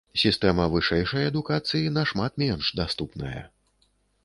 Сістэма 0.19 0.63
вышэйшай 0.75 1.27
адукацыі 1.33 1.93
нашмат 1.99 2.41
менш 2.45 2.73
даступная. 2.83 3.47